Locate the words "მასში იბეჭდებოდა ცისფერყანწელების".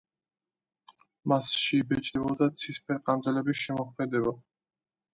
1.33-3.63